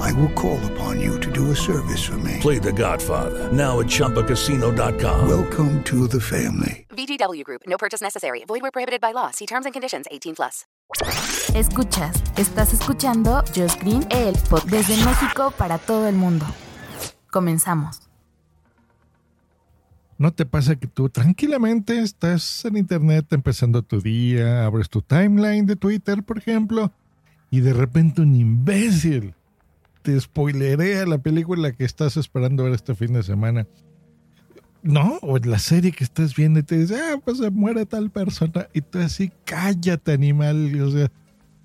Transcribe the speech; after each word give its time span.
I 0.00 0.12
will 0.12 0.32
call 0.34 0.60
upon 0.72 1.00
you 1.00 1.18
to 1.20 1.30
do 1.30 1.50
a 1.50 1.56
service 1.56 2.02
for 2.02 2.18
me. 2.18 2.38
Play 2.40 2.58
The 2.58 2.72
Godfather 2.72 3.50
now 3.52 3.80
at 3.80 3.86
ChumbaCasino.com. 3.86 5.28
Welcome 5.28 5.82
to 5.84 6.06
the 6.06 6.20
family. 6.20 6.86
VGW 6.90 7.44
Group. 7.44 7.62
No 7.66 7.78
purchase 7.78 8.02
necessary. 8.02 8.44
Void 8.46 8.62
where 8.62 8.70
prohibited 8.70 9.00
by 9.00 9.12
law. 9.12 9.30
See 9.30 9.46
terms 9.46 9.64
and 9.64 9.72
conditions. 9.72 10.06
18 10.10 10.34
plus. 10.34 10.66
Escuchas, 11.54 12.22
estás 12.36 12.72
escuchando 12.72 13.42
Just 13.54 13.80
Green, 13.80 14.06
el 14.10 14.34
pod 14.48 14.62
desde 14.64 14.96
México 15.04 15.52
para 15.56 15.78
todo 15.78 16.06
el 16.06 16.14
mundo. 16.14 16.46
Comenzamos. 17.30 18.00
¿No 20.18 20.32
te 20.32 20.46
pasa 20.46 20.76
que 20.76 20.86
tú 20.86 21.08
tranquilamente 21.08 21.98
estás 21.98 22.64
en 22.64 22.76
internet 22.76 23.26
empezando 23.32 23.82
tu 23.82 24.00
día, 24.00 24.64
abres 24.64 24.88
tu 24.88 25.02
timeline 25.02 25.66
de 25.66 25.76
Twitter, 25.76 26.22
por 26.22 26.38
ejemplo, 26.38 26.92
y 27.50 27.60
de 27.60 27.72
repente 27.72 28.22
un 28.22 28.34
imbécil 28.36 29.34
te 30.02 30.20
spoilerea 30.20 31.06
la 31.06 31.18
película 31.18 31.72
que 31.72 31.84
estás 31.84 32.16
esperando 32.16 32.64
ver 32.64 32.72
este 32.72 32.94
fin 32.94 33.12
de 33.12 33.22
semana? 33.22 33.66
No, 34.82 35.18
o 35.22 35.38
la 35.38 35.60
serie 35.60 35.92
que 35.92 36.02
estás 36.02 36.34
viendo 36.34 36.58
y 36.58 36.64
te 36.64 36.76
dice, 36.76 36.96
ah, 37.00 37.20
pues 37.24 37.38
se 37.38 37.50
muere 37.50 37.86
tal 37.86 38.10
persona. 38.10 38.68
Y 38.74 38.80
tú 38.80 38.98
así, 38.98 39.30
cállate, 39.44 40.12
animal. 40.12 40.80
O 40.80 40.90
sea, 40.90 41.10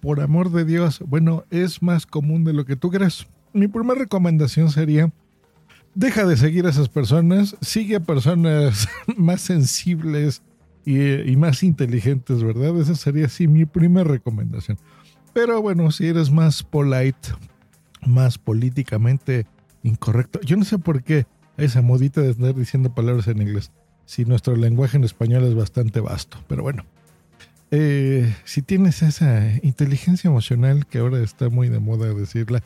por 0.00 0.20
amor 0.20 0.50
de 0.50 0.64
Dios. 0.64 1.00
Bueno, 1.06 1.44
es 1.50 1.82
más 1.82 2.06
común 2.06 2.44
de 2.44 2.52
lo 2.52 2.66
que 2.66 2.76
tú 2.76 2.90
crees. 2.90 3.26
Mi 3.54 3.66
primera 3.66 3.98
recomendación 3.98 4.70
sería, 4.70 5.10
deja 5.94 6.26
de 6.26 6.36
seguir 6.36 6.66
a 6.66 6.70
esas 6.70 6.90
personas, 6.90 7.56
sigue 7.62 7.96
a 7.96 8.00
personas 8.00 8.88
más 9.16 9.40
sensibles 9.40 10.42
y, 10.84 11.00
y 11.00 11.36
más 11.36 11.62
inteligentes, 11.62 12.42
¿verdad? 12.42 12.78
Esa 12.78 12.94
sería 12.94 13.26
así 13.26 13.48
mi 13.48 13.64
primera 13.64 14.08
recomendación. 14.08 14.78
Pero 15.32 15.62
bueno, 15.62 15.90
si 15.90 16.06
eres 16.06 16.30
más 16.30 16.62
polite, 16.62 17.30
más 18.06 18.38
políticamente 18.38 19.46
incorrecto, 19.82 20.40
yo 20.42 20.56
no 20.56 20.64
sé 20.64 20.78
por 20.78 21.02
qué 21.02 21.26
esa 21.56 21.82
modita 21.82 22.20
de 22.20 22.30
estar 22.30 22.54
diciendo 22.54 22.94
palabras 22.94 23.28
en 23.28 23.42
inglés, 23.42 23.70
si 24.06 24.24
nuestro 24.24 24.56
lenguaje 24.56 24.96
en 24.96 25.04
español 25.04 25.44
es 25.44 25.54
bastante 25.54 26.00
vasto. 26.00 26.38
Pero 26.48 26.62
bueno, 26.62 26.84
eh, 27.70 28.34
si 28.44 28.62
tienes 28.62 29.02
esa 29.02 29.56
inteligencia 29.62 30.28
emocional 30.28 30.86
que 30.86 30.98
ahora 30.98 31.22
está 31.22 31.48
muy 31.50 31.68
de 31.68 31.80
moda 31.80 32.12
decirla, 32.14 32.62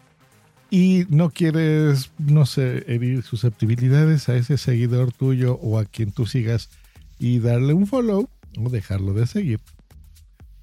y 0.71 1.05
no 1.11 1.29
quieres, 1.29 2.13
no 2.19 2.47
sé, 2.47 2.85
herir 2.87 3.23
susceptibilidades 3.23 4.31
a 4.31 4.37
ese 4.37 4.57
seguidor 4.57 5.13
tuyo 5.13 5.59
o 5.61 5.79
a 5.79 5.85
quien 5.85 6.13
tú 6.13 6.25
sigas 6.25 6.71
y 7.19 7.41
darle 7.41 7.75
un 7.75 7.87
follow 7.87 8.31
o 8.59 8.71
dejarlo 8.71 9.13
de 9.13 9.27
seguir, 9.27 9.61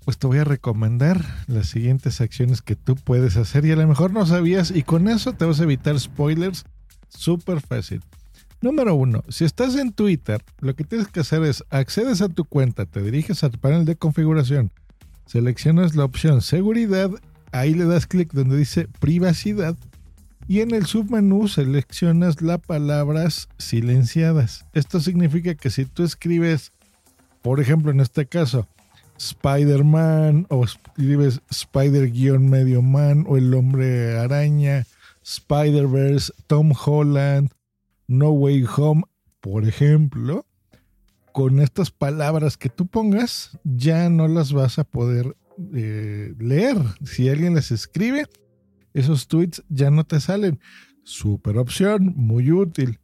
pues 0.09 0.17
te 0.17 0.25
voy 0.25 0.39
a 0.39 0.43
recomendar 0.43 1.23
las 1.45 1.67
siguientes 1.67 2.19
acciones 2.19 2.63
que 2.63 2.75
tú 2.75 2.95
puedes 2.95 3.37
hacer 3.37 3.63
y 3.63 3.71
a 3.71 3.75
lo 3.75 3.87
mejor 3.87 4.11
no 4.11 4.25
sabías 4.25 4.71
y 4.71 4.81
con 4.81 5.07
eso 5.07 5.33
te 5.33 5.45
vas 5.45 5.59
a 5.59 5.65
evitar 5.65 5.99
spoilers 5.99 6.65
súper 7.09 7.61
fácil. 7.61 8.01
Número 8.59 8.95
uno, 8.95 9.23
si 9.29 9.45
estás 9.45 9.75
en 9.75 9.93
Twitter, 9.93 10.43
lo 10.61 10.75
que 10.75 10.83
tienes 10.83 11.09
que 11.09 11.19
hacer 11.19 11.43
es 11.43 11.63
accedes 11.69 12.23
a 12.23 12.29
tu 12.29 12.45
cuenta, 12.45 12.87
te 12.87 13.03
diriges 13.03 13.43
al 13.43 13.51
panel 13.51 13.85
de 13.85 13.97
configuración, 13.97 14.71
seleccionas 15.27 15.93
la 15.93 16.05
opción 16.05 16.41
seguridad, 16.41 17.11
ahí 17.51 17.75
le 17.75 17.85
das 17.85 18.07
clic 18.07 18.33
donde 18.33 18.57
dice 18.57 18.87
privacidad 18.99 19.77
y 20.47 20.61
en 20.61 20.73
el 20.73 20.87
submenú 20.87 21.47
seleccionas 21.47 22.41
las 22.41 22.61
palabras 22.61 23.47
silenciadas. 23.59 24.65
Esto 24.73 25.01
significa 25.01 25.53
que 25.53 25.69
si 25.69 25.85
tú 25.85 26.03
escribes, 26.03 26.71
por 27.43 27.59
ejemplo, 27.59 27.91
en 27.91 27.99
este 27.99 28.25
caso, 28.25 28.67
Spider-Man 29.19 30.47
o 30.49 30.63
escribes 30.63 31.41
Spider-medio 31.49 32.81
man 32.81 33.25
o 33.27 33.37
el 33.37 33.53
hombre 33.53 34.17
araña, 34.17 34.87
Spider-Verse, 35.23 36.33
Tom 36.47 36.71
Holland, 36.73 37.51
No 38.07 38.31
Way 38.31 38.65
Home, 38.77 39.03
por 39.41 39.67
ejemplo, 39.67 40.45
con 41.33 41.59
estas 41.59 41.91
palabras 41.91 42.57
que 42.57 42.69
tú 42.69 42.87
pongas, 42.87 43.57
ya 43.63 44.09
no 44.09 44.27
las 44.27 44.53
vas 44.53 44.79
a 44.79 44.83
poder 44.83 45.35
eh, 45.73 46.33
leer. 46.39 46.77
Si 47.05 47.29
alguien 47.29 47.55
las 47.55 47.71
escribe, 47.71 48.25
esos 48.93 49.27
tweets 49.27 49.63
ya 49.69 49.91
no 49.91 50.05
te 50.05 50.19
salen. 50.19 50.59
Super 51.03 51.57
opción, 51.57 52.13
muy 52.15 52.51
útil. 52.51 52.99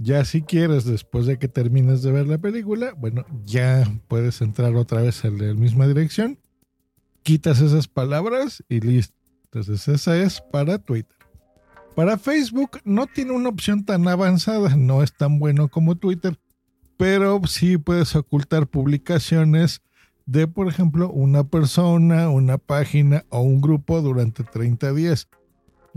Ya 0.00 0.24
si 0.24 0.42
quieres, 0.42 0.84
después 0.84 1.26
de 1.26 1.38
que 1.38 1.48
termines 1.48 2.02
de 2.02 2.12
ver 2.12 2.28
la 2.28 2.38
película, 2.38 2.94
bueno, 2.96 3.26
ya 3.44 3.84
puedes 4.06 4.40
entrar 4.40 4.74
otra 4.76 5.02
vez 5.02 5.24
en 5.24 5.38
la 5.38 5.54
misma 5.54 5.88
dirección. 5.88 6.38
Quitas 7.24 7.60
esas 7.60 7.88
palabras 7.88 8.62
y 8.68 8.80
listo. 8.80 9.16
Entonces 9.44 9.88
esa 9.88 10.16
es 10.16 10.40
para 10.40 10.78
Twitter. 10.78 11.16
Para 11.96 12.16
Facebook 12.16 12.78
no 12.84 13.08
tiene 13.08 13.32
una 13.32 13.48
opción 13.48 13.84
tan 13.84 14.06
avanzada, 14.06 14.76
no 14.76 15.02
es 15.02 15.12
tan 15.12 15.40
bueno 15.40 15.66
como 15.68 15.96
Twitter, 15.96 16.38
pero 16.96 17.40
sí 17.46 17.76
puedes 17.76 18.14
ocultar 18.14 18.68
publicaciones 18.68 19.82
de, 20.24 20.46
por 20.46 20.68
ejemplo, 20.68 21.10
una 21.10 21.42
persona, 21.42 22.28
una 22.28 22.58
página 22.58 23.24
o 23.30 23.40
un 23.40 23.60
grupo 23.60 24.00
durante 24.00 24.44
30 24.44 24.92
días. 24.92 25.28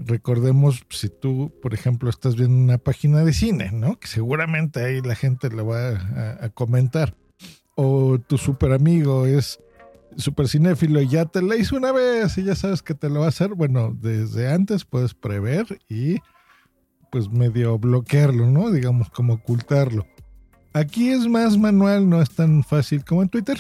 Recordemos 0.06 0.84
si 0.90 1.10
tú, 1.10 1.54
por 1.62 1.74
ejemplo, 1.74 2.10
estás 2.10 2.36
viendo 2.36 2.56
una 2.56 2.78
página 2.78 3.24
de 3.24 3.34
cine, 3.34 3.72
¿no? 3.72 4.00
Que 4.00 4.08
seguramente 4.08 4.84
ahí 4.84 5.02
la 5.02 5.16
gente 5.16 5.50
le 5.50 5.62
va 5.62 5.90
a, 5.90 6.46
a 6.46 6.50
comentar. 6.50 7.16
O 7.76 8.20
tu 8.20 8.38
super 8.38 8.74
amigo 8.74 9.26
es 9.26 9.60
super 10.18 10.48
cinéfilo 10.48 11.02
y 11.02 11.08
ya 11.08 11.26
te 11.26 11.42
la 11.42 11.56
hizo 11.56 11.78
una 11.78 11.92
vez 11.92 12.38
y 12.38 12.44
ya 12.44 12.56
sabes 12.56 12.82
que 12.82 12.94
te 12.94 13.10
lo 13.10 13.22
va 13.22 13.28
a 13.28 13.30
hacer. 13.30 13.54
Bueno, 13.54 13.96
desde 14.00 14.52
antes 14.52 14.86
puedes 14.86 15.14
prever 15.14 15.80
y 15.90 16.18
pues 17.12 17.30
medio 17.30 17.78
bloquearlo, 17.78 18.48
¿no? 18.48 18.72
Digamos, 18.72 19.10
como 19.10 19.34
ocultarlo. 19.34 20.06
Aquí 20.74 21.10
es 21.10 21.28
más 21.28 21.58
manual, 21.58 22.10
no 22.10 22.22
es 22.22 22.30
tan 22.30 22.64
fácil 22.64 23.04
como 23.04 23.22
en 23.22 23.30
Twitter, 23.30 23.58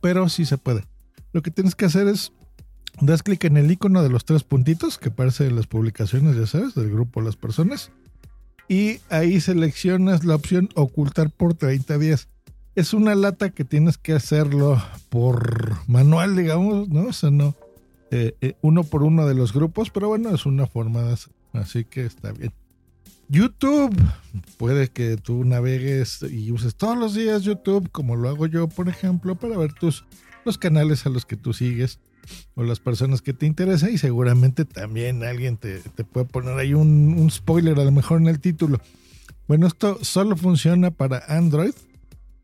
pero 0.00 0.28
sí 0.28 0.46
se 0.46 0.56
puede. 0.56 0.84
Lo 1.32 1.42
que 1.42 1.50
tienes 1.50 1.74
que 1.74 1.86
hacer 1.86 2.06
es 2.06 2.32
das 3.00 3.22
clic 3.22 3.44
en 3.44 3.56
el 3.56 3.70
icono 3.70 4.02
de 4.02 4.10
los 4.10 4.24
tres 4.24 4.42
puntitos 4.42 4.98
que 4.98 5.10
aparece 5.10 5.46
en 5.46 5.56
las 5.56 5.66
publicaciones, 5.66 6.36
ya 6.36 6.46
sabes, 6.46 6.74
del 6.74 6.90
grupo 6.90 7.20
Las 7.20 7.36
Personas. 7.36 7.90
Y 8.68 9.00
ahí 9.10 9.40
seleccionas 9.40 10.24
la 10.24 10.34
opción 10.34 10.68
ocultar 10.74 11.30
por 11.30 11.54
30 11.54 11.98
días. 11.98 12.28
Es 12.74 12.92
una 12.94 13.14
lata 13.14 13.50
que 13.50 13.64
tienes 13.64 13.96
que 13.96 14.12
hacerlo 14.12 14.82
por 15.08 15.76
manual, 15.88 16.36
digamos, 16.36 16.88
¿no? 16.88 17.08
O 17.08 17.12
sea, 17.12 17.30
no 17.30 17.54
eh, 18.10 18.36
eh, 18.40 18.54
uno 18.60 18.84
por 18.84 19.02
uno 19.02 19.26
de 19.26 19.34
los 19.34 19.52
grupos, 19.52 19.90
pero 19.90 20.08
bueno, 20.08 20.34
es 20.34 20.46
una 20.46 20.66
forma. 20.66 21.02
Así 21.52 21.84
que 21.84 22.04
está 22.04 22.32
bien. 22.32 22.52
YouTube, 23.28 23.96
puede 24.56 24.88
que 24.88 25.16
tú 25.16 25.44
navegues 25.44 26.22
y 26.22 26.52
uses 26.52 26.76
todos 26.76 26.96
los 26.96 27.14
días 27.14 27.42
YouTube, 27.42 27.90
como 27.90 28.14
lo 28.14 28.28
hago 28.28 28.46
yo, 28.46 28.68
por 28.68 28.88
ejemplo, 28.88 29.34
para 29.34 29.56
ver 29.56 29.72
tus 29.72 30.04
los 30.44 30.58
canales 30.58 31.06
a 31.06 31.10
los 31.10 31.26
que 31.26 31.36
tú 31.36 31.52
sigues 31.52 31.98
o 32.54 32.62
las 32.62 32.80
personas 32.80 33.22
que 33.22 33.32
te 33.32 33.46
interesan 33.46 33.92
y 33.92 33.98
seguramente 33.98 34.64
también 34.64 35.22
alguien 35.24 35.56
te, 35.56 35.80
te 35.80 36.04
puede 36.04 36.26
poner 36.26 36.58
ahí 36.58 36.74
un, 36.74 37.14
un, 37.18 37.30
spoiler 37.30 37.78
a 37.78 37.84
lo 37.84 37.92
mejor 37.92 38.20
en 38.20 38.28
el 38.28 38.40
título. 38.40 38.80
Bueno, 39.48 39.66
esto 39.66 39.98
solo 40.02 40.36
funciona 40.36 40.90
para 40.90 41.22
Android, 41.28 41.72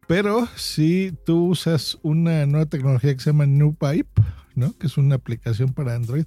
pero 0.06 0.46
si 0.56 1.12
tú 1.24 1.46
usas 1.48 1.98
una 2.02 2.46
nueva 2.46 2.66
tecnología 2.66 3.14
que 3.14 3.20
se 3.20 3.30
llama 3.30 3.46
NewPipe, 3.46 4.22
¿no? 4.54 4.76
que 4.78 4.86
es 4.86 4.98
una 4.98 5.16
aplicación 5.16 5.72
para 5.72 5.94
Android, 5.94 6.26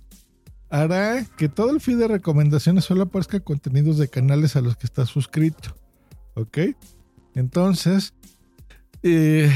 hará 0.69 1.25
que 1.37 1.49
todo 1.49 1.71
el 1.71 1.81
feed 1.81 1.97
de 1.97 2.07
recomendaciones 2.07 2.85
solo 2.85 3.03
aparezca 3.03 3.39
contenidos 3.39 3.97
de 3.97 4.09
canales 4.09 4.55
a 4.55 4.61
los 4.61 4.77
que 4.77 4.87
estás 4.87 5.09
suscrito. 5.09 5.75
¿Ok? 6.33 6.57
Entonces, 7.33 8.13
eh, 9.07 9.51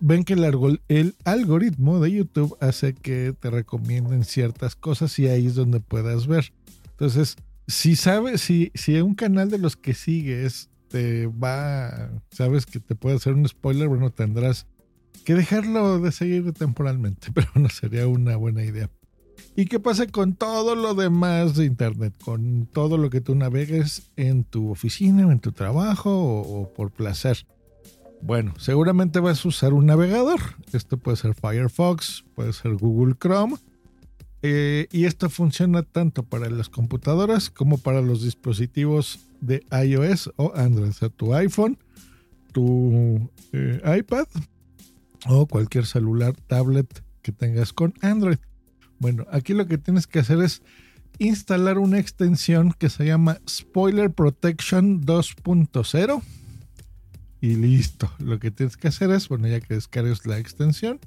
ven 0.00 0.22
que 0.22 0.34
el, 0.34 1.14
algoritmo 1.24 1.98
de 1.98 2.12
YouTube 2.12 2.56
hace 2.60 2.94
que 2.94 3.34
te 3.38 3.50
recomienden 3.50 4.22
ciertas 4.22 4.76
cosas 4.76 5.18
y 5.18 5.26
ahí 5.26 5.46
es 5.46 5.56
donde 5.56 5.80
puedas 5.80 6.28
ver. 6.28 6.52
Entonces, 6.92 7.36
si 7.66 7.96
sabes, 7.96 8.42
si, 8.42 8.70
si 8.74 9.00
un 9.00 9.16
canal 9.16 9.50
de 9.50 9.58
los 9.58 9.74
que 9.74 9.94
sigues 9.94 10.70
te 10.86 11.26
va, 11.26 12.12
sabes 12.30 12.64
que 12.64 12.78
te 12.78 12.94
puede 12.94 13.16
hacer 13.16 13.34
un 13.34 13.48
spoiler, 13.48 13.88
bueno, 13.88 14.10
tendrás 14.10 14.68
que 15.24 15.34
dejarlo 15.34 15.98
de 15.98 16.12
seguir 16.12 16.52
temporalmente, 16.52 17.28
pero 17.34 17.48
no 17.56 17.70
sería 17.70 18.06
una 18.06 18.36
buena 18.36 18.62
idea. 18.62 18.88
¿Y 19.56 19.64
qué 19.64 19.80
pasa 19.80 20.06
con 20.06 20.34
todo 20.34 20.76
lo 20.76 20.94
demás 20.94 21.56
de 21.56 21.64
Internet? 21.64 22.14
Con 22.24 22.68
todo 22.72 22.98
lo 22.98 23.10
que 23.10 23.20
tú 23.20 23.34
navegues 23.34 24.12
en 24.14 24.44
tu 24.44 24.70
oficina 24.70 25.22
en 25.22 25.40
tu 25.40 25.50
trabajo 25.50 26.40
o 26.40 26.72
por 26.72 26.92
placer. 26.92 27.44
Bueno, 28.22 28.54
seguramente 28.56 29.18
vas 29.18 29.44
a 29.44 29.48
usar 29.48 29.72
un 29.72 29.86
navegador. 29.86 30.40
Esto 30.72 30.96
puede 30.96 31.16
ser 31.16 31.34
Firefox, 31.34 32.24
puede 32.36 32.52
ser 32.52 32.76
Google 32.76 33.16
Chrome. 33.20 33.56
Eh, 34.42 34.86
y 34.92 35.06
esto 35.06 35.28
funciona 35.28 35.82
tanto 35.82 36.22
para 36.22 36.48
las 36.48 36.68
computadoras 36.68 37.50
como 37.50 37.78
para 37.78 38.00
los 38.00 38.22
dispositivos 38.22 39.18
de 39.40 39.64
iOS 39.72 40.32
o 40.36 40.52
Android. 40.54 40.90
O 40.90 40.92
sea, 40.92 41.08
tu 41.08 41.34
iPhone, 41.34 41.78
tu 42.52 43.28
eh, 43.52 43.80
iPad 43.98 44.26
o 45.26 45.46
cualquier 45.46 45.86
celular, 45.86 46.36
tablet 46.46 47.04
que 47.22 47.32
tengas 47.32 47.72
con 47.72 47.92
Android. 48.02 48.38
Bueno, 49.00 49.26
aquí 49.32 49.52
lo 49.52 49.66
que 49.66 49.78
tienes 49.78 50.06
que 50.06 50.20
hacer 50.20 50.40
es 50.42 50.62
instalar 51.18 51.78
una 51.78 51.98
extensión 51.98 52.72
que 52.72 52.88
se 52.88 53.04
llama 53.04 53.38
Spoiler 53.48 54.12
Protection 54.12 55.02
2.0 55.02 56.22
y 57.42 57.56
listo. 57.56 58.10
Lo 58.20 58.38
que 58.38 58.50
tienes 58.52 58.78
que 58.78 58.88
hacer 58.88 59.10
es, 59.10 59.28
bueno, 59.28 59.48
ya 59.48 59.60
que 59.60 59.74
descargues 59.74 60.24
la 60.24 60.38
extensión, 60.38 61.00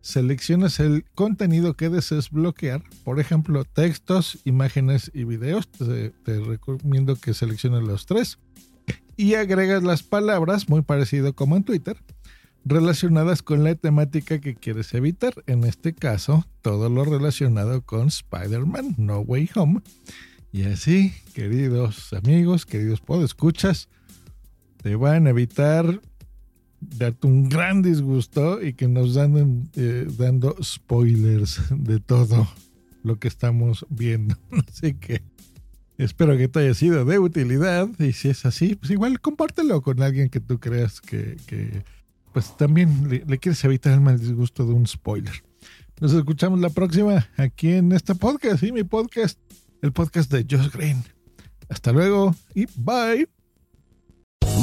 seleccionas 0.00 0.80
el 0.80 1.04
contenido 1.14 1.74
que 1.74 1.88
desees 1.88 2.30
bloquear, 2.30 2.82
por 3.04 3.20
ejemplo, 3.20 3.64
textos, 3.64 4.40
imágenes 4.44 5.10
y 5.14 5.22
videos. 5.22 5.70
Te, 5.70 6.12
recomiendo 6.40 7.14
que 7.14 7.32
selecciones 7.32 7.84
los 7.84 8.06
tres 8.06 8.38
y 9.16 9.34
agregas 9.34 9.84
las 9.84 10.02
palabras, 10.02 10.68
muy 10.68 10.82
parecido 10.82 11.32
como 11.32 11.56
en 11.56 11.62
Twitter, 11.62 11.96
relacionadas 12.64 13.42
con 13.42 13.62
la 13.62 13.76
temática 13.76 14.40
que 14.40 14.56
quieres 14.56 14.92
evitar. 14.94 15.32
En 15.46 15.62
este 15.62 15.94
caso, 15.94 16.44
todo 16.60 16.88
lo 16.88 17.04
relacionado 17.04 17.82
con 17.82 18.08
Spider-Man 18.08 18.96
No 18.98 19.20
Way 19.20 19.50
Home. 19.54 19.80
Y 20.50 20.64
así, 20.64 21.12
queridos 21.34 22.12
amigos, 22.14 22.66
queridos 22.66 23.00
podescuchas, 23.00 23.88
te 24.82 24.96
van 24.96 25.26
a 25.26 25.30
evitar 25.30 26.00
darte 26.80 27.26
un 27.26 27.48
gran 27.48 27.82
disgusto 27.82 28.62
y 28.62 28.72
que 28.74 28.88
nos 28.88 29.14
dan 29.14 29.68
eh, 29.74 30.06
dando 30.16 30.56
spoilers 30.62 31.60
de 31.70 32.00
todo 32.00 32.48
lo 33.02 33.18
que 33.18 33.28
estamos 33.28 33.86
viendo. 33.90 34.36
Así 34.68 34.94
que 34.94 35.22
espero 35.98 36.36
que 36.36 36.48
te 36.48 36.60
haya 36.60 36.74
sido 36.74 37.04
de 37.04 37.18
utilidad 37.18 37.88
y 37.98 38.12
si 38.12 38.28
es 38.28 38.46
así, 38.46 38.76
pues 38.76 38.92
igual 38.92 39.20
compártelo 39.20 39.82
con 39.82 40.00
alguien 40.00 40.28
que 40.28 40.38
tú 40.38 40.60
creas 40.60 41.00
que, 41.00 41.36
que 41.46 41.82
pues 42.32 42.56
también 42.56 43.08
le, 43.08 43.24
le, 43.26 43.38
quieres 43.38 43.64
evitar 43.64 43.94
el 43.94 44.00
mal 44.00 44.18
disgusto 44.18 44.64
de 44.64 44.74
un 44.74 44.86
spoiler. 44.86 45.32
Nos 46.00 46.12
escuchamos 46.12 46.60
la 46.60 46.70
próxima 46.70 47.26
aquí 47.36 47.72
en 47.72 47.90
este 47.90 48.14
podcast 48.14 48.62
y 48.62 48.70
mi 48.70 48.84
podcast, 48.84 49.40
el 49.82 49.90
podcast 49.90 50.30
de 50.30 50.46
Josh 50.48 50.70
Green. 50.70 51.02
Hasta 51.68 51.92
luego 51.92 52.34
y 52.54 52.66
bye. 52.76 53.28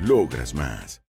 Logras 0.00 0.54
más. 0.54 1.02